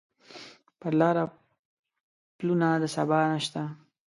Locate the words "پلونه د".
2.37-2.85